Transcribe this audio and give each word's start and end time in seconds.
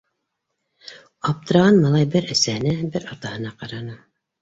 -Аптыранған 1.33 1.79
малай 1.85 2.09
бер 2.17 2.35
әсәһенә, 2.39 2.75
бер 2.99 3.09
атаһына 3.15 3.57
ҡараны. 3.65 4.05